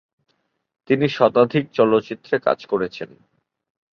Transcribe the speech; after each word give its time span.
তিনি 0.89 1.05
শতাধিক 1.09 1.65
চলচ্চিত্রে 1.71 2.35
কাজ 2.39 2.59
করেছেন। 2.65 3.09